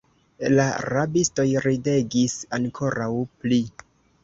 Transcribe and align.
La 0.53 0.63
rabistoj 0.85 1.45
ridegis 1.67 2.37
ankoraŭ 2.61 3.13
pli. 3.45 3.63